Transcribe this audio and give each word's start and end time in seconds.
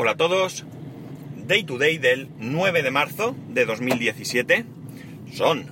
Hola 0.00 0.12
a 0.12 0.16
todos. 0.16 0.64
Day 1.48 1.64
to 1.64 1.76
day 1.76 1.98
del 1.98 2.28
9 2.38 2.84
de 2.84 2.92
marzo 2.92 3.34
de 3.48 3.64
2017. 3.64 4.64
Son 5.34 5.66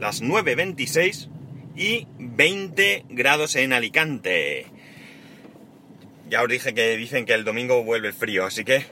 las 0.00 0.20
9.26 0.20 1.28
y 1.76 2.08
20 2.18 3.04
grados 3.08 3.54
en 3.54 3.72
Alicante. 3.72 4.66
Ya 6.28 6.42
os 6.42 6.48
dije 6.48 6.74
que 6.74 6.96
dicen 6.96 7.24
que 7.24 7.34
el 7.34 7.44
domingo 7.44 7.84
vuelve 7.84 8.08
el 8.08 8.14
frío, 8.14 8.46
así 8.46 8.64
que 8.64 8.84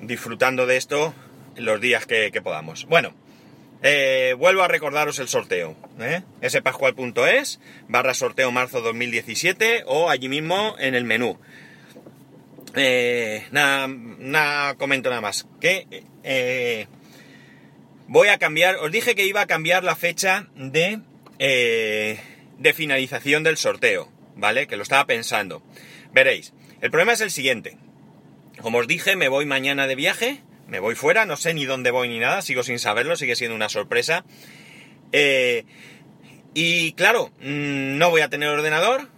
disfrutando 0.00 0.64
de 0.64 0.76
esto 0.76 1.12
los 1.56 1.80
días 1.80 2.06
que, 2.06 2.30
que 2.30 2.40
podamos. 2.40 2.84
Bueno, 2.84 3.12
eh, 3.82 4.36
vuelvo 4.38 4.62
a 4.62 4.68
recordaros 4.68 5.18
el 5.18 5.26
sorteo. 5.26 5.74
¿eh? 5.98 6.22
spascual.es 6.48 7.58
barra 7.88 8.14
sorteo 8.14 8.52
marzo 8.52 8.80
2017 8.80 9.82
o 9.86 10.08
allí 10.08 10.28
mismo 10.28 10.76
en 10.78 10.94
el 10.94 11.02
menú. 11.02 11.36
Eh, 12.74 13.46
nada, 13.50 13.88
nada, 13.88 14.74
comento 14.74 15.08
nada 15.08 15.20
más. 15.20 15.46
Que 15.60 15.86
eh, 16.22 16.86
voy 18.06 18.28
a 18.28 18.38
cambiar, 18.38 18.76
os 18.76 18.92
dije 18.92 19.14
que 19.14 19.26
iba 19.26 19.40
a 19.40 19.46
cambiar 19.46 19.84
la 19.84 19.96
fecha 19.96 20.48
de, 20.54 21.00
eh, 21.38 22.20
de 22.58 22.72
finalización 22.72 23.42
del 23.42 23.56
sorteo, 23.56 24.10
¿vale? 24.36 24.66
Que 24.66 24.76
lo 24.76 24.82
estaba 24.82 25.06
pensando. 25.06 25.62
Veréis, 26.12 26.52
el 26.80 26.90
problema 26.90 27.12
es 27.12 27.20
el 27.20 27.30
siguiente. 27.30 27.76
Como 28.60 28.78
os 28.78 28.86
dije, 28.86 29.16
me 29.16 29.28
voy 29.28 29.46
mañana 29.46 29.86
de 29.86 29.94
viaje 29.94 30.42
me 30.70 30.78
voy 30.78 30.94
fuera, 30.94 31.26
no 31.26 31.36
sé 31.36 31.52
ni 31.52 31.66
dónde 31.66 31.90
voy 31.90 32.08
ni 32.08 32.20
nada, 32.20 32.42
sigo 32.42 32.62
sin 32.62 32.78
saberlo, 32.78 33.16
sigue 33.16 33.34
siendo 33.34 33.56
una 33.56 33.68
sorpresa. 33.68 34.24
Eh, 35.10 35.64
y 36.54 36.92
claro, 36.92 37.32
mm, 37.40 37.98
no 37.98 38.10
voy 38.10 38.20
a 38.20 38.28
tener 38.28 38.48
ordenador, 38.48 39.08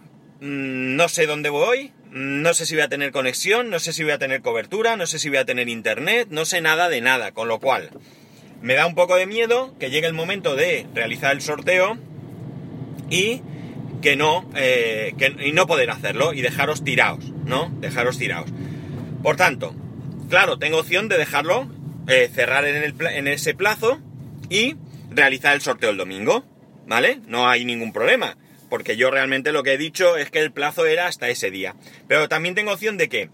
mm, 0.41 0.95
no 0.95 1.07
sé 1.09 1.27
dónde 1.27 1.49
voy, 1.49 1.93
no 2.13 2.53
sé 2.53 2.67
si 2.67 2.75
voy 2.75 2.83
a 2.83 2.89
tener 2.89 3.11
conexión, 3.11 3.71
no 3.71 3.79
sé 3.79 3.91
si 3.91 4.03
voy 4.03 4.11
a 4.11 4.19
tener 4.19 4.41
cobertura, 4.41 4.95
no 4.95 5.07
sé 5.07 5.17
si 5.17 5.29
voy 5.29 5.39
a 5.39 5.45
tener 5.45 5.67
internet, 5.67 6.27
no 6.29 6.45
sé 6.45 6.61
nada 6.61 6.87
de 6.87 7.01
nada, 7.01 7.31
con 7.31 7.47
lo 7.47 7.59
cual 7.59 7.89
me 8.61 8.75
da 8.75 8.85
un 8.85 8.93
poco 8.93 9.15
de 9.15 9.25
miedo 9.25 9.75
que 9.79 9.89
llegue 9.89 10.05
el 10.05 10.13
momento 10.13 10.55
de 10.55 10.85
realizar 10.93 11.31
el 11.31 11.41
sorteo 11.41 11.97
y 13.09 13.41
que 14.03 14.15
no, 14.15 14.47
eh, 14.55 15.15
que, 15.17 15.35
y 15.43 15.53
no 15.53 15.65
poder 15.65 15.89
hacerlo 15.89 16.33
y 16.33 16.41
dejaros 16.41 16.83
tirados, 16.83 17.25
¿no? 17.45 17.73
Dejaros 17.79 18.19
tirados. 18.19 18.51
Por 19.23 19.35
tanto, 19.35 19.75
claro, 20.29 20.59
tengo 20.59 20.77
opción 20.77 21.09
de 21.09 21.17
dejarlo, 21.17 21.67
eh, 22.07 22.29
cerrar 22.31 22.63
en, 22.65 22.83
el, 22.83 22.95
en 23.07 23.27
ese 23.27 23.55
plazo 23.55 23.99
y 24.49 24.75
realizar 25.09 25.55
el 25.55 25.61
sorteo 25.61 25.89
el 25.89 25.97
domingo, 25.97 26.45
¿vale? 26.85 27.21
No 27.25 27.49
hay 27.49 27.65
ningún 27.65 27.91
problema, 27.91 28.37
porque 28.73 28.97
yo 28.97 29.11
realmente 29.11 29.51
lo 29.51 29.61
que 29.61 29.73
he 29.73 29.77
dicho 29.77 30.17
es 30.17 30.31
que 30.31 30.39
el 30.39 30.51
plazo 30.51 30.87
era 30.87 31.05
hasta 31.05 31.29
ese 31.29 31.51
día. 31.51 31.75
Pero 32.07 32.27
también 32.27 32.55
tengo 32.55 32.71
opción 32.71 32.97
de 32.97 33.07
que 33.07 33.29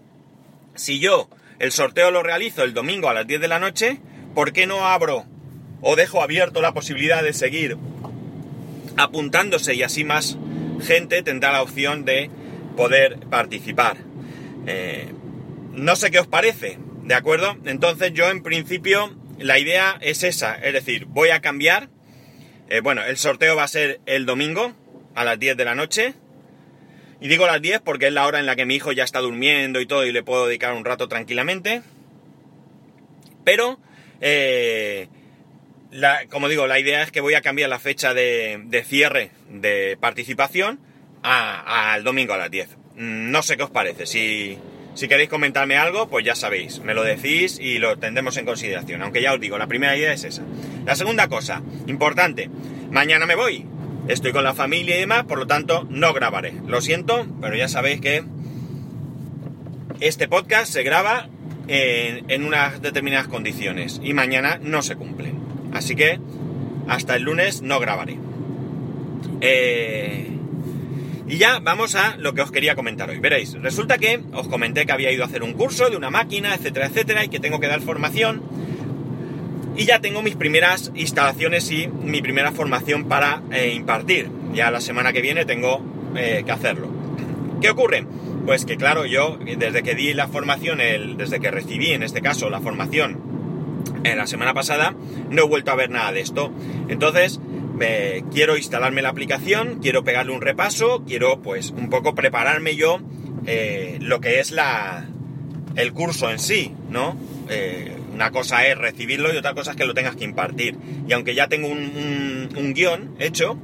si 0.74 0.98
yo 0.98 1.30
el 1.58 1.72
sorteo 1.72 2.10
lo 2.10 2.22
realizo 2.22 2.62
el 2.62 2.74
domingo 2.74 3.08
a 3.08 3.14
las 3.14 3.26
10 3.26 3.40
de 3.40 3.48
la 3.48 3.58
noche, 3.58 4.00
¿por 4.34 4.52
qué 4.52 4.66
no 4.66 4.86
abro 4.86 5.24
o 5.80 5.96
dejo 5.96 6.22
abierto 6.22 6.60
la 6.60 6.74
posibilidad 6.74 7.22
de 7.22 7.32
seguir 7.32 7.78
apuntándose 8.98 9.74
y 9.74 9.82
así 9.82 10.04
más 10.04 10.36
gente 10.82 11.22
tendrá 11.22 11.52
la 11.52 11.62
opción 11.62 12.04
de 12.04 12.28
poder 12.76 13.18
participar? 13.30 13.96
Eh, 14.66 15.08
no 15.72 15.96
sé 15.96 16.10
qué 16.10 16.18
os 16.18 16.26
parece, 16.26 16.76
¿De 17.04 17.14
acuerdo? 17.14 17.56
Entonces 17.64 18.12
yo 18.12 18.28
en 18.28 18.42
principio 18.42 19.16
la 19.38 19.58
idea 19.58 19.96
es 20.02 20.22
esa, 20.22 20.56
es 20.56 20.74
decir, 20.74 21.06
voy 21.06 21.30
a 21.30 21.40
cambiar. 21.40 21.88
Eh, 22.68 22.80
bueno, 22.82 23.02
el 23.02 23.16
sorteo 23.16 23.56
va 23.56 23.62
a 23.62 23.68
ser 23.68 24.02
el 24.04 24.26
domingo 24.26 24.74
a 25.14 25.24
las 25.24 25.38
10 25.38 25.56
de 25.56 25.64
la 25.64 25.74
noche. 25.74 26.14
Y 27.20 27.28
digo 27.28 27.46
las 27.46 27.60
10 27.60 27.80
porque 27.82 28.06
es 28.06 28.12
la 28.12 28.26
hora 28.26 28.38
en 28.38 28.46
la 28.46 28.56
que 28.56 28.64
mi 28.64 28.74
hijo 28.74 28.92
ya 28.92 29.04
está 29.04 29.20
durmiendo 29.20 29.80
y 29.80 29.86
todo 29.86 30.06
y 30.06 30.12
le 30.12 30.22
puedo 30.22 30.46
dedicar 30.46 30.72
un 30.72 30.84
rato 30.84 31.08
tranquilamente. 31.08 31.82
Pero, 33.44 33.78
eh, 34.20 35.08
como 36.30 36.48
digo, 36.48 36.66
la 36.66 36.78
idea 36.78 37.02
es 37.02 37.10
que 37.10 37.20
voy 37.20 37.34
a 37.34 37.42
cambiar 37.42 37.68
la 37.68 37.78
fecha 37.78 38.14
de, 38.14 38.84
cierre 38.86 39.32
de 39.50 39.98
participación 40.00 40.80
al 41.22 42.04
domingo 42.04 42.32
a 42.32 42.38
las 42.38 42.50
10. 42.50 42.68
Mm, 42.96 43.30
no 43.30 43.42
sé 43.42 43.56
qué 43.56 43.64
os 43.64 43.70
parece, 43.70 44.06
si, 44.06 44.58
si 44.94 45.08
queréis 45.08 45.28
comentarme 45.28 45.76
algo, 45.76 46.08
pues 46.08 46.24
ya 46.24 46.34
sabéis, 46.34 46.80
me 46.80 46.94
lo 46.94 47.02
decís 47.02 47.58
y 47.60 47.78
lo 47.78 47.98
tendremos 47.98 48.36
en 48.36 48.46
consideración. 48.46 49.02
Aunque 49.02 49.22
ya 49.22 49.32
os 49.32 49.40
digo, 49.40 49.58
la 49.58 49.66
primera 49.66 49.96
idea 49.96 50.12
es 50.12 50.24
esa. 50.24 50.42
La 50.84 50.96
segunda 50.96 51.28
cosa, 51.28 51.62
importante, 51.86 52.50
mañana 52.90 53.26
me 53.26 53.34
voy. 53.34 53.66
Estoy 54.08 54.32
con 54.32 54.44
la 54.44 54.54
familia 54.54 54.96
y 54.96 55.00
demás, 55.00 55.24
por 55.24 55.38
lo 55.38 55.46
tanto 55.46 55.86
no 55.88 56.12
grabaré. 56.12 56.54
Lo 56.66 56.80
siento, 56.80 57.26
pero 57.40 57.56
ya 57.56 57.68
sabéis 57.68 58.00
que 58.00 58.24
este 60.00 60.28
podcast 60.28 60.72
se 60.72 60.82
graba 60.82 61.28
en, 61.68 62.44
unas 62.44 62.82
determinadas 62.82 63.28
condiciones 63.28 64.00
y 64.02 64.14
mañana 64.14 64.58
no 64.62 64.82
se 64.82 64.96
cumplen. 64.96 65.38
Así 65.72 65.94
que 65.94 66.18
hasta 66.88 67.16
el 67.16 67.22
lunes 67.22 67.62
no 67.62 67.78
grabaré. 67.78 68.18
Eh, 69.40 70.30
y 71.28 71.38
ya 71.38 71.60
vamos 71.60 71.94
a 71.94 72.16
lo 72.16 72.34
que 72.34 72.42
os 72.42 72.50
quería 72.50 72.74
comentar 72.74 73.08
hoy. 73.08 73.20
Veréis, 73.20 73.52
resulta 73.52 73.98
que 73.98 74.20
os 74.32 74.48
comenté 74.48 74.84
que 74.84 74.92
había 74.92 75.12
ido 75.12 75.22
a 75.22 75.26
hacer 75.26 75.44
un 75.44 75.52
curso 75.52 75.88
de 75.88 75.96
una 75.96 76.10
máquina, 76.10 76.54
etcétera, 76.54 76.86
etcétera, 76.86 77.24
y 77.24 77.28
que 77.28 77.38
tengo 77.38 77.60
que 77.60 77.68
dar 77.68 77.80
formación. 77.80 78.42
Y 79.76 79.84
ya 79.84 80.00
tengo 80.00 80.22
mis 80.22 80.36
primeras 80.36 80.90
instalaciones 80.94 81.70
y 81.70 81.88
mi 81.88 82.20
primera 82.22 82.52
formación 82.52 83.04
para 83.04 83.42
eh, 83.52 83.72
impartir. 83.74 84.28
Ya 84.52 84.70
la 84.70 84.80
semana 84.80 85.12
que 85.12 85.20
viene 85.22 85.44
tengo 85.44 85.82
eh, 86.16 86.42
que 86.44 86.52
hacerlo. 86.52 86.88
¿Qué 87.60 87.70
ocurre? 87.70 88.04
Pues 88.46 88.64
que 88.64 88.76
claro, 88.76 89.06
yo 89.06 89.38
desde 89.58 89.82
que 89.82 89.94
di 89.94 90.12
la 90.14 90.28
formación, 90.28 90.80
el, 90.80 91.16
desde 91.16 91.40
que 91.40 91.50
recibí 91.50 91.92
en 91.92 92.02
este 92.02 92.20
caso 92.20 92.50
la 92.50 92.60
formación 92.60 93.20
en 94.02 94.16
la 94.16 94.26
semana 94.26 94.54
pasada, 94.54 94.94
no 95.28 95.42
he 95.42 95.46
vuelto 95.46 95.70
a 95.70 95.76
ver 95.76 95.90
nada 95.90 96.10
de 96.10 96.20
esto. 96.20 96.50
Entonces, 96.88 97.38
quiero 98.32 98.56
instalarme 98.56 99.02
la 99.02 99.10
aplicación, 99.10 99.78
quiero 99.80 100.04
pegarle 100.04 100.32
un 100.32 100.40
repaso, 100.40 101.02
quiero 101.06 101.40
pues 101.40 101.70
un 101.70 101.88
poco 101.88 102.14
prepararme 102.14 102.76
yo 102.76 103.00
eh, 103.46 103.98
lo 104.00 104.20
que 104.20 104.40
es 104.40 104.50
la, 104.50 105.06
el 105.76 105.92
curso 105.92 106.30
en 106.30 106.38
sí, 106.38 106.72
¿no? 106.90 107.16
Eh, 107.48 107.96
una 108.20 108.32
cosa 108.32 108.66
es 108.66 108.76
recibirlo 108.76 109.32
y 109.32 109.38
otra 109.38 109.54
cosa 109.54 109.70
es 109.70 109.78
que 109.78 109.86
lo 109.86 109.94
tengas 109.94 110.14
que 110.14 110.24
impartir. 110.24 110.76
Y 111.08 111.12
aunque 111.14 111.34
ya 111.34 111.48
tengo 111.48 111.68
un, 111.68 112.72
guion 112.74 113.14
hecho, 113.18 113.58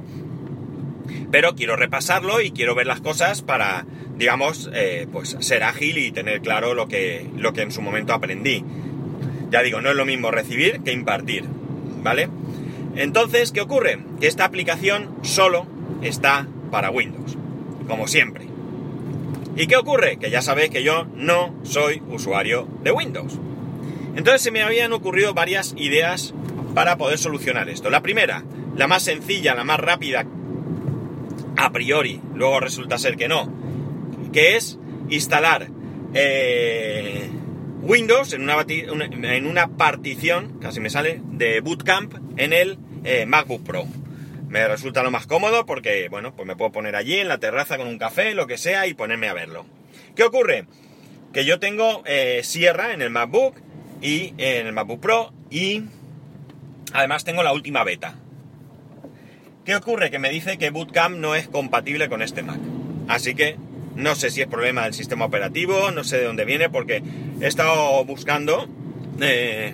pero 1.29 1.53
quiero 1.53 1.75
repasarlo 1.75 2.41
y 2.41 2.49
quiero 2.49 2.73
ver 2.73 2.87
las 2.87 2.99
cosas 2.99 3.43
para, 3.43 3.85
digamos, 4.17 4.67
eh, 4.73 5.05
pues 5.11 5.37
ser 5.41 5.61
ágil 5.61 5.99
y 5.99 6.11
tener 6.11 6.41
claro 6.41 6.73
lo 6.73 6.87
que, 6.87 7.29
lo 7.37 7.53
que 7.53 7.61
en 7.61 7.71
su 7.71 7.83
momento 7.83 8.15
aprendí. 8.15 8.63
Ya 9.51 9.61
digo, 9.61 9.79
no 9.79 9.91
es 9.91 9.95
lo 9.95 10.05
mismo 10.05 10.31
recibir 10.31 10.79
que 10.79 10.91
impartir, 10.91 11.43
¿vale? 12.01 12.27
Entonces, 12.95 13.51
¿qué 13.51 13.61
ocurre? 13.61 13.99
Que 14.19 14.25
esta 14.25 14.45
aplicación 14.45 15.19
solo 15.21 15.67
está 16.01 16.47
para 16.71 16.89
Windows, 16.89 17.37
como 17.87 18.07
siempre. 18.07 18.47
¿Y 19.55 19.67
qué 19.67 19.75
ocurre? 19.75 20.17
Que 20.17 20.31
ya 20.31 20.41
sabéis 20.41 20.71
que 20.71 20.81
yo 20.81 21.05
no 21.13 21.53
soy 21.61 22.01
usuario 22.09 22.67
de 22.81 22.91
Windows. 22.91 23.39
Entonces 24.17 24.41
se 24.41 24.49
me 24.49 24.63
habían 24.63 24.93
ocurrido 24.93 25.35
varias 25.35 25.75
ideas 25.77 26.33
para 26.73 26.97
poder 26.97 27.19
solucionar 27.19 27.69
esto. 27.69 27.91
La 27.91 28.01
primera, 28.01 28.43
la 28.75 28.87
más 28.87 29.03
sencilla, 29.03 29.53
la 29.53 29.63
más 29.63 29.79
rápida, 29.79 30.25
a 31.55 31.71
priori, 31.71 32.19
luego 32.33 32.59
resulta 32.59 32.97
ser 32.97 33.15
que 33.15 33.27
no, 33.27 33.53
que 34.33 34.55
es 34.55 34.79
instalar 35.09 35.67
eh, 36.15 37.29
Windows 37.81 38.33
en 38.33 38.41
una, 39.45 39.67
partición, 39.77 40.57
casi 40.59 40.79
me 40.79 40.89
sale, 40.89 41.21
de 41.23 41.61
Bootcamp 41.61 42.15
en 42.37 42.53
el 42.53 42.79
eh, 43.03 43.27
MacBook 43.27 43.63
Pro. 43.63 43.85
Me 44.49 44.67
resulta 44.67 45.03
lo 45.03 45.11
más 45.11 45.27
cómodo 45.27 45.67
porque, 45.67 46.07
bueno, 46.09 46.35
pues 46.35 46.47
me 46.47 46.55
puedo 46.55 46.71
poner 46.71 46.95
allí 46.95 47.19
en 47.19 47.27
la 47.27 47.37
terraza 47.37 47.77
con 47.77 47.87
un 47.87 47.99
café, 47.99 48.33
lo 48.33 48.47
que 48.47 48.57
sea, 48.57 48.87
y 48.87 48.95
ponerme 48.95 49.29
a 49.29 49.35
verlo. 49.35 49.67
¿Qué 50.15 50.23
ocurre? 50.23 50.65
Que 51.33 51.45
yo 51.45 51.59
tengo 51.59 52.01
eh, 52.07 52.41
Sierra 52.43 52.93
en 52.93 53.03
el 53.03 53.11
MacBook 53.11 53.66
y 54.01 54.33
en 54.37 54.67
el 54.67 54.73
MacBook 54.73 54.99
Pro 54.99 55.33
y 55.49 55.83
además 56.93 57.23
tengo 57.23 57.43
la 57.43 57.53
última 57.53 57.83
beta. 57.83 58.15
¿Qué 59.65 59.75
ocurre? 59.75 60.09
Que 60.09 60.19
me 60.19 60.29
dice 60.29 60.57
que 60.57 60.69
Bootcamp 60.69 61.17
no 61.17 61.35
es 61.35 61.47
compatible 61.49 62.07
con 62.07 62.21
este 62.21 62.41
Mac. 62.41 62.59
Así 63.09 63.35
que 63.35 63.57
no 63.95 64.15
sé 64.15 64.29
si 64.29 64.41
es 64.41 64.47
problema 64.47 64.83
del 64.83 64.93
sistema 64.93 65.25
operativo, 65.25 65.91
no 65.91 66.03
sé 66.03 66.19
de 66.19 66.25
dónde 66.25 66.45
viene, 66.45 66.69
porque 66.69 67.03
he 67.41 67.47
estado 67.47 68.05
buscando 68.05 68.69
eh, 69.19 69.73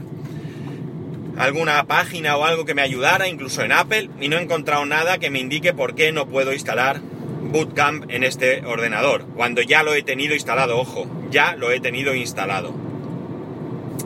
alguna 1.38 1.84
página 1.86 2.38
o 2.38 2.46
algo 2.46 2.66
que 2.66 2.74
me 2.74 2.82
ayudara, 2.82 3.28
incluso 3.28 3.62
en 3.64 3.72
Apple, 3.72 4.10
y 4.20 4.30
no 4.30 4.38
he 4.38 4.42
encontrado 4.42 4.86
nada 4.86 5.18
que 5.18 5.30
me 5.30 5.40
indique 5.40 5.74
por 5.74 5.94
qué 5.94 6.12
no 6.12 6.28
puedo 6.28 6.54
instalar 6.54 7.02
Bootcamp 7.44 8.10
en 8.10 8.24
este 8.24 8.66
ordenador, 8.66 9.28
cuando 9.36 9.62
ya 9.62 9.84
lo 9.84 9.94
he 9.94 10.02
tenido 10.02 10.34
instalado, 10.34 10.80
ojo, 10.80 11.06
ya 11.30 11.56
lo 11.56 11.70
he 11.72 11.80
tenido 11.80 12.16
instalado. 12.16 12.83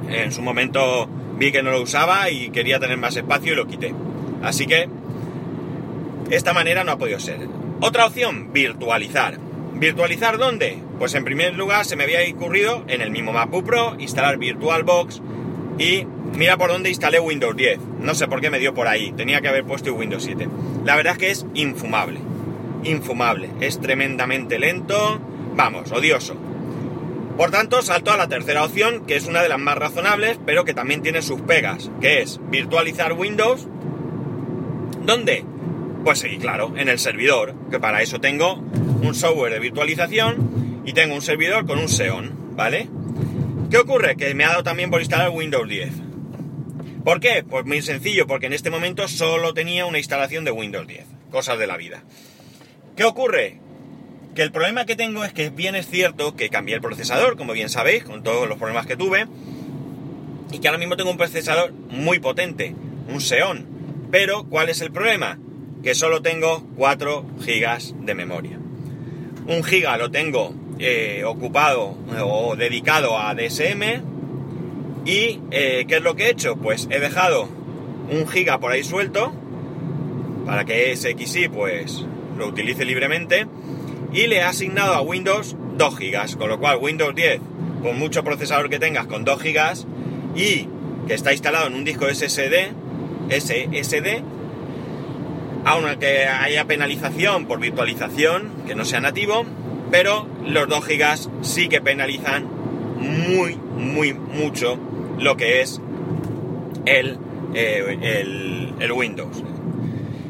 En 0.10 0.32
su 0.32 0.42
momento 0.42 1.08
vi 1.38 1.52
que 1.52 1.64
no 1.64 1.72
lo 1.72 1.82
usaba 1.82 2.30
y 2.30 2.50
quería 2.50 2.80
tener 2.80 2.98
más 2.98 3.16
espacio 3.16 3.54
y 3.54 3.56
lo 3.56 3.68
quité. 3.68 3.94
Así 4.44 4.66
que, 4.66 4.88
esta 6.32 6.54
manera 6.54 6.84
no 6.84 6.92
ha 6.92 6.98
podido 6.98 7.20
ser. 7.20 7.40
Otra 7.80 8.06
opción, 8.06 8.52
virtualizar. 8.52 9.38
¿Virtualizar 9.76 10.38
dónde? 10.38 10.80
Pues 10.98 11.14
en 11.14 11.24
primer 11.24 11.56
lugar 11.56 11.86
se 11.86 11.96
me 11.96 12.04
había 12.04 12.20
ocurrido 12.34 12.84
en 12.88 13.02
el 13.02 13.12
mismo 13.12 13.32
MacBook 13.32 13.66
Pro 13.66 13.96
instalar 14.00 14.38
VirtualBox 14.38 15.22
y 15.78 16.08
mira 16.36 16.58
por 16.58 16.72
dónde 16.72 16.90
instalé 16.90 17.20
Windows 17.20 17.56
10. 17.56 17.80
No 18.02 18.16
sé 18.16 18.28
por 18.28 18.42
qué 18.42 18.50
me 18.50 18.60
dio 18.60 18.74
por 18.74 18.88
ahí, 18.88 19.12
tenía 19.12 19.42
que 19.42 19.48
haber 19.48 19.64
puesto 19.64 19.94
Windows 19.94 20.24
7. 20.24 20.48
La 20.86 20.96
verdad 20.96 21.14
es 21.14 21.20
que 21.20 21.32
es 21.32 21.46
infumable, 21.54 22.20
infumable, 22.84 23.50
es 23.62 23.80
tremendamente 23.80 24.58
lento, 24.58 25.20
vamos, 25.56 25.92
odioso. 25.92 26.36
Por 27.38 27.52
tanto, 27.52 27.84
salto 27.84 28.12
a 28.12 28.18
la 28.18 28.28
tercera 28.28 28.66
opción, 28.66 29.06
que 29.06 29.16
es 29.16 29.28
una 29.28 29.44
de 29.44 29.50
las 29.50 29.60
más 29.60 29.78
razonables, 29.78 30.40
pero 30.44 30.66
que 30.66 30.74
también 30.74 31.04
tiene 31.04 31.22
sus 31.22 31.40
pegas, 31.42 31.92
que 32.02 32.24
es 32.24 32.40
virtualizar 32.50 33.14
Windows. 33.14 33.68
¿Dónde? 35.04 35.46
Pues 36.04 36.18
sí, 36.18 36.38
claro, 36.40 36.74
en 36.76 36.90
el 36.90 36.98
servidor, 36.98 37.54
que 37.70 37.80
para 37.80 38.02
eso 38.02 38.20
tengo 38.20 38.56
un 38.56 39.14
software 39.14 39.54
de 39.54 39.60
virtualización 39.60 40.82
y 40.84 40.94
tengo 40.94 41.14
un 41.14 41.22
servidor 41.22 41.68
con 41.68 41.78
un 41.78 41.90
Xeon, 41.90 42.56
¿vale? 42.56 42.90
¿Qué 43.70 43.78
ocurre? 43.78 44.18
Que 44.18 44.34
me 44.34 44.44
ha 44.44 44.50
dado 44.50 44.64
también 44.64 44.90
por 44.90 45.02
instalar 45.02 45.30
Windows 45.30 45.70
10. 45.70 45.90
¿Por 47.04 47.20
qué? 47.20 47.46
Pues 47.48 47.66
muy 47.66 47.84
sencillo, 47.84 48.26
porque 48.26 48.48
en 48.48 48.54
este 48.54 48.72
momento 48.72 49.08
solo 49.08 49.54
tenía 49.54 49.86
una 49.86 50.00
instalación 50.00 50.44
de 50.44 50.52
Windows 50.52 50.88
10. 50.88 51.06
Cosas 51.30 51.60
de 51.60 51.68
la 51.68 51.78
vida. 51.78 52.02
¿Qué 52.96 53.04
ocurre? 53.04 53.60
Que 54.38 54.44
el 54.44 54.52
problema 54.52 54.86
que 54.86 54.96
tengo 54.96 55.24
es 55.24 55.34
que 55.34 55.50
bien 55.50 55.74
es 55.74 55.88
cierto 55.88 56.36
que 56.36 56.50
cambié 56.50 56.76
el 56.76 56.82
procesador, 56.82 57.38
como 57.38 57.54
bien 57.54 57.70
sabéis, 57.70 58.04
con 58.04 58.22
todos 58.22 58.48
los 58.48 58.60
problemas 58.60 58.86
que 58.86 58.96
tuve, 58.96 59.26
y 60.52 60.60
que 60.60 60.68
ahora 60.68 60.78
mismo 60.78 60.96
tengo 60.96 61.10
un 61.10 61.18
procesador 61.18 61.74
muy 61.90 62.20
potente, 62.20 62.76
un 63.10 63.20
Xeon. 63.20 63.66
Pero, 64.12 64.44
¿cuál 64.44 64.70
es 64.70 64.82
el 64.82 64.92
problema? 64.92 65.40
Que 65.82 65.96
solo 65.96 66.22
tengo 66.22 66.64
4 66.76 67.26
GB 67.40 68.06
de 68.06 68.14
memoria. 68.14 68.60
Un 69.48 69.64
giga 69.64 69.98
lo 69.98 70.12
tengo 70.12 70.54
eh, 70.78 71.24
ocupado 71.26 71.98
o 72.24 72.56
dedicado 72.56 73.18
a 73.18 73.34
DSM. 73.34 74.04
¿Y 75.04 75.40
eh, 75.50 75.86
qué 75.88 75.96
es 75.96 76.04
lo 76.04 76.16
que 76.16 76.28
he 76.28 76.30
hecho? 76.30 76.58
Pues 76.58 76.88
he 76.92 77.00
dejado 77.00 77.50
un 78.12 78.28
giga 78.28 78.60
por 78.60 78.72
ahí 78.72 78.84
suelto 78.84 79.34
para 80.46 80.64
que 80.64 80.96
SXI 80.96 81.48
pues 81.48 82.06
lo 82.38 82.46
utilice 82.46 82.86
libremente 82.86 83.48
y 84.14 84.28
le 84.28 84.38
he 84.38 84.44
asignado 84.44 84.94
a 84.94 85.02
Windows 85.02 85.56
2 85.78 86.00
GB, 86.00 86.38
con 86.38 86.50
lo 86.50 86.60
cual 86.60 86.78
Windows 86.82 87.14
10, 87.14 87.40
con 87.82 87.98
mucho 88.00 88.24
procesador 88.24 88.70
que 88.70 88.80
tengas 88.80 89.08
con 89.08 89.24
2 89.26 89.42
GB 89.42 89.86
y 90.36 90.68
que 91.08 91.14
está 91.14 91.34
instalado 91.34 91.68
en 91.68 91.76
un 91.76 91.84
disco 91.84 92.06
SSD, 92.08 92.72
SSD, 93.30 94.24
aunque 95.66 96.26
haya 96.26 96.66
penalización 96.66 97.46
por 97.46 97.60
virtualización, 97.60 98.52
que 98.66 98.76
no 98.76 98.86
sea 98.86 99.02
nativo, 99.02 99.46
pero 99.92 100.28
los 100.46 100.68
2 100.68 100.86
GB 100.86 101.44
sí 101.44 101.68
que 101.68 101.82
penalizan 101.82 102.48
muy, 103.00 103.56
muy 103.56 104.14
mucho 104.14 104.78
lo 105.20 105.36
que 105.36 105.62
es 105.62 105.82
el, 106.86 107.18
eh, 107.54 107.98
el, 108.02 108.74
el 108.80 108.92
Windows. 108.92 109.44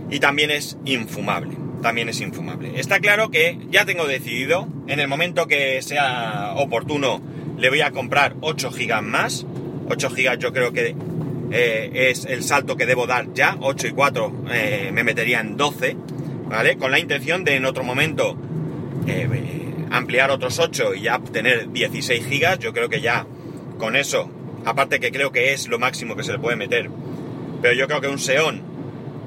Y 0.09 0.19
también 0.19 0.51
es 0.51 0.77
infumable 0.85 1.56
también 1.81 2.09
es 2.09 2.21
infumable. 2.21 2.79
Está 2.79 3.00
claro 3.00 3.29
que 3.29 3.57
ya 3.69 3.85
tengo 3.85 4.07
decidido, 4.07 4.68
en 4.88 5.00
el 5.00 5.07
momento 5.07 5.47
que 5.47 5.81
sea 5.81 6.53
oportuno, 6.56 7.21
le 7.57 7.69
voy 7.69 7.81
a 7.81 7.91
comprar 7.91 8.35
8 8.41 8.71
gigas 8.71 9.03
más. 9.03 9.45
8 9.89 10.09
gigas 10.09 10.38
yo 10.39 10.51
creo 10.53 10.74
que 10.74 10.95
eh, 11.51 12.09
es 12.09 12.25
el 12.25 12.44
salto 12.44 12.75
que 12.75 12.85
debo 12.85 13.07
dar 13.07 13.33
ya. 13.33 13.57
8 13.59 13.88
y 13.88 13.91
4 13.91 14.44
eh, 14.51 14.91
me 14.94 15.03
metería 15.03 15.39
en 15.39 15.57
12, 15.57 15.95
¿vale? 16.47 16.77
Con 16.77 16.91
la 16.91 17.00
intención 17.00 17.44
de 17.44 17.56
en 17.56 17.65
otro 17.65 17.83
momento 17.83 18.38
eh, 19.07 19.27
ampliar 19.91 20.31
otros 20.31 20.59
8 20.59 20.95
y 20.95 21.01
ya 21.03 21.19
tener 21.19 21.71
16 21.71 22.25
gigas. 22.25 22.59
Yo 22.59 22.73
creo 22.73 22.89
que 22.89 23.01
ya 23.01 23.25
con 23.77 23.95
eso, 23.95 24.30
aparte 24.65 25.00
que 25.00 25.12
creo 25.12 25.31
que 25.31 25.53
es 25.53 25.68
lo 25.68 25.80
máximo 25.80 26.15
que 26.15 26.23
se 26.23 26.33
le 26.33 26.39
puede 26.39 26.56
meter, 26.56 26.89
pero 27.62 27.73
yo 27.73 27.88
creo 27.88 28.01
que 28.01 28.07
un 28.07 28.19
Xeon 28.19 28.67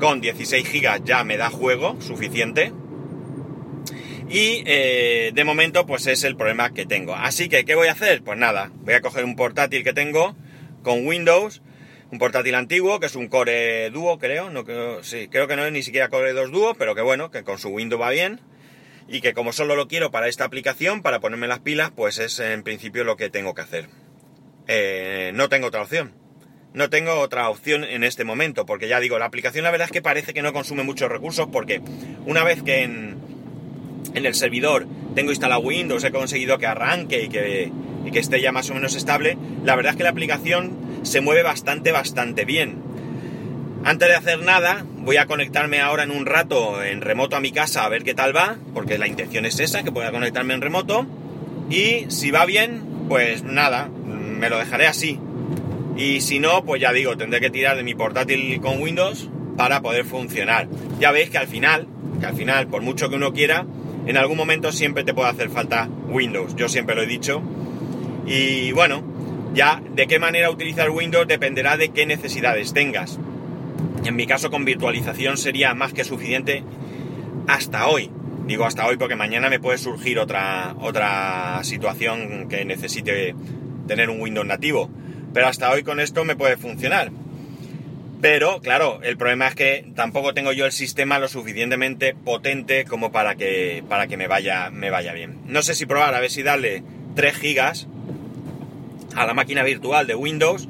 con 0.01 0.21
16 0.21 0.67
gigas 0.67 1.03
ya 1.05 1.23
me 1.23 1.37
da 1.37 1.51
juego 1.51 2.01
suficiente. 2.01 2.73
Y 4.29 4.63
eh, 4.67 5.31
de 5.35 5.45
momento 5.45 5.87
pues 5.87 6.07
es 6.07 6.25
el 6.25 6.37
problema 6.37 6.73
que 6.73 6.87
tengo. 6.87 7.15
Así 7.15 7.49
que, 7.49 7.65
¿qué 7.65 7.75
voy 7.75 7.89
a 7.89 7.93
hacer? 7.93 8.23
Pues 8.23 8.39
nada, 8.39 8.73
voy 8.77 8.95
a 8.95 9.01
coger 9.01 9.25
un 9.25 9.37
portátil 9.37 9.85
que 9.85 9.93
tengo 9.93 10.35
con 10.83 11.07
Windows, 11.07 11.63
un 12.11 12.19
portátil 12.19 12.55
antiguo 12.55 12.99
que 12.99 13.07
es 13.07 13.15
un 13.15 13.29
Core 13.29 13.91
Duo 13.91 14.19
creo, 14.19 14.51
no 14.51 14.65
creo, 14.65 15.05
sí, 15.05 15.29
creo 15.29 15.47
que 15.47 15.57
no 15.57 15.65
es 15.65 15.73
ni 15.73 15.83
siquiera 15.83 16.09
Core 16.09 16.33
2 16.33 16.51
Duo, 16.51 16.75
pero 16.75 16.95
que 16.95 17.03
bueno, 17.03 17.31
que 17.31 17.45
con 17.45 17.59
su 17.59 17.69
Windows 17.69 18.01
va 18.01 18.11
bien. 18.11 18.41
Y 19.13 19.21
que 19.21 19.35
como 19.35 19.53
solo 19.53 19.75
lo 19.75 19.89
quiero 19.89 20.13
para 20.13 20.29
esta 20.29 20.45
aplicación, 20.45 21.03
para 21.03 21.19
ponerme 21.19 21.49
las 21.49 21.59
pilas, 21.59 21.91
pues 21.91 22.21
es 22.21 22.39
en 22.39 22.63
principio 22.63 23.03
lo 23.03 23.17
que 23.17 23.29
tengo 23.29 23.55
que 23.55 23.63
hacer. 23.63 23.89
Eh, 24.69 25.33
no 25.35 25.49
tengo 25.49 25.67
otra 25.67 25.83
opción 25.83 26.20
no 26.73 26.91
tengo 26.91 27.15
otra 27.15 27.49
opción 27.49 27.85
en 27.85 28.05
este 28.05 28.25
momento, 28.25 28.67
porque 28.67 28.89
ya 28.89 29.01
digo, 29.01 29.19
la 29.19 29.27
aplicación 29.27 29.65
la 29.65 29.71
verdad 29.71 29.87
es 29.87 29.93
que 29.93 30.03
parece 30.03 30.33
que 30.33 30.43
no 30.43 30.53
consume 30.53 30.83
muchos 30.83 31.11
recursos, 31.11 31.49
porque 31.51 31.81
una 32.27 32.45
vez 32.45 32.63
que 32.63 32.83
en, 32.83 33.19
el 34.15 34.35
servidor 34.35 34.87
tengo 35.15 35.31
instalado 35.31 35.61
Windows, 35.61 36.05
he 36.05 36.11
conseguido 36.11 36.59
que 36.59 36.67
arranque 36.67 37.25
y 37.25 37.29
que, 37.29 37.73
y 38.05 38.11
que 38.11 38.19
esté 38.19 38.41
ya 38.41 38.53
más 38.53 38.71
o 38.71 38.75
menos 38.75 38.95
estable, 38.95 39.37
la 39.65 39.77
verdad 39.77 39.93
es 39.93 39.97
que 39.97 40.05
la 40.05 40.11
aplicación 40.11 41.01
se 41.03 41.21
mueve 41.21 41.43
bastante, 41.43 41.93
bastante 41.93 42.45
bien. 42.45 42.91
Antes 43.85 44.09
de 44.09 44.15
hacer 44.15 44.43
nada, 44.43 44.85
voy 44.85 45.17
a 45.17 45.27
conectarme 45.27 45.81
ahora 45.81 46.03
en 46.03 46.11
un 46.11 46.27
rato 46.27 46.83
en 46.83 47.01
remoto 47.01 47.37
a 47.37 47.41
mi 47.41 47.51
casa 47.51 47.85
a 47.85 47.89
ver 47.89 48.05
qué 48.05 48.15
tal 48.15 48.37
va, 48.37 48.57
porque 48.75 48.99
la 48.99 49.07
intención 49.07 49.47
es 49.47 49.59
esa, 49.59 49.83
que 49.83 49.91
pueda 49.91 50.11
conectarme 50.11 50.55
en 50.55 50.61
remoto. 50.61 51.07
Y 51.71 52.05
si 52.09 52.31
va 52.31 52.45
bien, 52.45 52.83
pues 53.09 53.43
nada, 53.43 53.89
me 53.89 54.51
lo 54.51 54.59
dejaré 54.59 54.87
así. 54.87 55.19
Y 56.01 56.23
si 56.23 56.39
no, 56.39 56.65
pues 56.65 56.81
ya 56.81 56.95
digo, 56.95 57.19
tendré 57.19 57.41
que 57.41 57.51
tirar 57.51 57.77
de 57.77 57.83
mi 57.83 57.95
portátil 57.95 58.59
con 58.63 58.81
Windows 58.81 59.29
para 59.59 59.83
poder 59.83 60.07
funcionar. 60.07 60.67
Ya 60.99 61.13
veis 61.13 61.29
que 61.29 61.37
al 61.37 61.47
final, 61.47 61.87
que 62.19 62.25
al 62.25 62.35
final, 62.35 62.69
por 62.69 62.81
mucho 62.81 63.11
que 63.11 63.17
uno 63.17 63.35
quiera, 63.35 63.67
en 64.07 64.17
algún 64.17 64.39
momento 64.39 64.73
siempre 64.73 65.05
te 65.05 65.13
puede 65.13 65.29
hacer 65.29 65.51
falta 65.51 65.91
Windows. 66.09 66.57
Yo 66.57 66.71
siempre 66.71 66.95
lo 66.95 67.03
he 67.03 67.07
dicho. 67.07 67.43
Y 68.27 68.73
bueno, 68.73 69.03
ya 69.53 69.83
de 69.95 70.07
qué 70.07 70.19
manera 70.19 70.49
utilizar 70.49 70.89
Windows 70.89 71.29
dependerá 71.29 71.77
de 71.77 71.91
qué 71.91 72.07
necesidades 72.07 72.73
tengas. 72.73 73.19
En 74.07 74.17
mi 74.17 74.27
caso 74.27 74.51
con 74.51 74.65
virtualización 74.65 75.37
sería 75.37 75.75
más 75.75 75.93
que 75.93 76.05
suficiente 76.05 76.65
hasta 77.47 77.89
hoy. 77.89 78.11
Digo 78.47 78.65
hasta 78.65 78.87
hoy 78.87 78.97
porque 78.97 79.17
mañana 79.17 79.51
me 79.51 79.61
puede 79.61 79.77
surgir 79.77 80.19
otra, 80.19 80.75
otra 80.81 81.63
situación 81.63 82.49
que 82.49 82.65
necesite 82.65 83.35
tener 83.87 84.09
un 84.09 84.19
Windows 84.19 84.47
nativo. 84.47 84.89
Pero 85.33 85.47
hasta 85.47 85.71
hoy 85.71 85.83
con 85.83 86.01
esto 86.01 86.25
me 86.25 86.37
puede 86.37 86.57
funcionar. 86.57 87.11
Pero, 88.21 88.61
claro, 88.61 89.01
el 89.03 89.17
problema 89.17 89.49
es 89.49 89.55
que 89.55 89.87
tampoco 89.95 90.35
tengo 90.35 90.53
yo 90.53 90.67
el 90.67 90.73
sistema 90.73 91.19
lo 91.19 91.29
suficientemente 91.29 92.15
potente 92.15 92.85
como 92.85 93.13
para 93.13 93.35
que, 93.35 93.83
para 93.89 94.07
que 94.09 94.17
me, 94.17 94.27
vaya, 94.27 94.71
me 94.71 94.91
vaya 94.91 95.13
bien. 95.13 95.39
No 95.47 95.63
sé 95.63 95.75
si 95.75 95.87
probar 95.87 96.15
a 96.15 96.21
ver 96.21 96.31
si 96.31 96.43
darle 96.43 96.83
3 97.15 97.35
gigas 97.37 97.87
a 99.15 99.27
la 99.27 99.33
máquina 99.33 99.63
virtual 99.63 100.07
de 100.07 100.15
Windows 100.15 100.69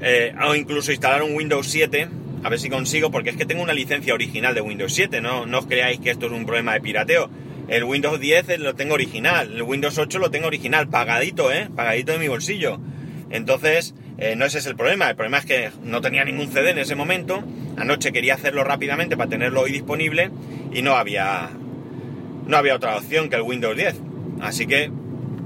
eh, 0.00 0.34
o 0.42 0.54
incluso 0.54 0.90
instalar 0.90 1.22
un 1.22 1.34
Windows 1.34 1.66
7 1.68 2.08
a 2.42 2.48
ver 2.48 2.58
si 2.58 2.70
consigo, 2.70 3.10
porque 3.10 3.30
es 3.30 3.36
que 3.36 3.44
tengo 3.44 3.62
una 3.62 3.72
licencia 3.72 4.14
original 4.14 4.54
de 4.54 4.62
Windows 4.62 4.94
7, 4.94 5.20
no, 5.20 5.46
no 5.46 5.58
os 5.58 5.66
creáis 5.66 6.00
que 6.00 6.10
esto 6.10 6.26
es 6.26 6.32
un 6.32 6.46
problema 6.46 6.72
de 6.72 6.80
pirateo. 6.80 7.28
El 7.68 7.84
Windows 7.84 8.18
10 8.18 8.58
lo 8.60 8.74
tengo 8.74 8.94
original, 8.94 9.52
el 9.52 9.62
Windows 9.62 9.98
8 9.98 10.18
lo 10.18 10.30
tengo 10.30 10.46
original, 10.46 10.88
pagadito, 10.88 11.52
¿eh? 11.52 11.68
Pagadito 11.74 12.12
de 12.12 12.18
mi 12.18 12.28
bolsillo. 12.28 12.80
Entonces, 13.30 13.94
eh, 14.18 14.34
no 14.36 14.44
ese 14.44 14.58
es 14.58 14.66
el 14.66 14.76
problema. 14.76 15.08
El 15.08 15.16
problema 15.16 15.38
es 15.38 15.46
que 15.46 15.70
no 15.82 16.00
tenía 16.00 16.24
ningún 16.24 16.52
CD 16.52 16.70
en 16.70 16.78
ese 16.78 16.94
momento. 16.94 17.42
Anoche 17.76 18.12
quería 18.12 18.34
hacerlo 18.34 18.64
rápidamente 18.64 19.16
para 19.16 19.30
tenerlo 19.30 19.62
hoy 19.62 19.72
disponible 19.72 20.30
y 20.72 20.82
no 20.82 20.96
había, 20.96 21.50
no 22.46 22.56
había 22.56 22.74
otra 22.74 22.96
opción 22.96 23.30
que 23.30 23.36
el 23.36 23.42
Windows 23.42 23.76
10. 23.76 23.94
Así 24.40 24.66
que 24.66 24.90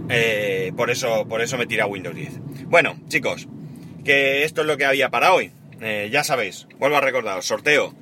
eh, 0.08 0.72
por, 0.76 0.90
eso, 0.90 1.26
por 1.28 1.40
eso 1.40 1.58
me 1.58 1.66
tiré 1.66 1.82
a 1.82 1.86
Windows 1.86 2.16
10. 2.16 2.40
Bueno, 2.66 2.96
chicos, 3.08 3.48
que 4.04 4.44
esto 4.44 4.62
es 4.62 4.66
lo 4.66 4.76
que 4.76 4.86
había 4.86 5.10
para 5.10 5.32
hoy. 5.32 5.52
Eh, 5.80 6.08
ya 6.10 6.24
sabéis, 6.24 6.66
vuelvo 6.78 6.96
a 6.96 7.00
recordaros, 7.00 7.44
sorteo. 7.44 7.94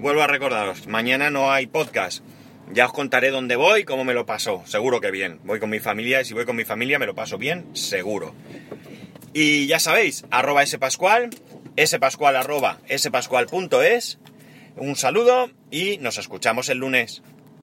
vuelvo 0.00 0.22
a 0.22 0.26
recordaros, 0.26 0.86
mañana 0.86 1.30
no 1.30 1.52
hay 1.52 1.66
podcast. 1.66 2.24
Ya 2.72 2.86
os 2.86 2.92
contaré 2.92 3.30
dónde 3.30 3.56
voy, 3.56 3.84
cómo 3.84 4.04
me 4.04 4.14
lo 4.14 4.24
paso. 4.24 4.62
Seguro 4.64 5.00
que 5.00 5.10
bien. 5.10 5.38
Voy 5.44 5.60
con 5.60 5.68
mi 5.68 5.80
familia 5.80 6.22
y 6.22 6.24
si 6.24 6.32
voy 6.32 6.46
con 6.46 6.56
mi 6.56 6.64
familia 6.64 6.98
me 6.98 7.06
lo 7.06 7.14
paso 7.14 7.36
bien, 7.36 7.66
seguro. 7.76 8.34
Y 9.36 9.66
ya 9.66 9.80
sabéis, 9.80 10.24
arroba 10.30 10.64
spascual, 10.64 11.30
spascual 11.76 12.36
arroba 12.36 12.78
spascual.es. 12.88 14.18
Un 14.76 14.94
saludo 14.94 15.50
y 15.72 15.98
nos 15.98 16.18
escuchamos 16.18 16.68
el 16.68 16.78
lunes. 16.78 17.20